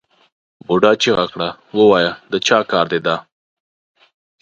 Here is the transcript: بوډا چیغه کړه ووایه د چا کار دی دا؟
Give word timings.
بوډا 0.65 0.91
چیغه 1.01 1.25
کړه 1.33 1.49
ووایه 1.77 2.13
د 2.31 2.33
چا 2.47 2.59
کار 2.71 2.85
دی 2.91 2.99
دا؟ 3.05 3.15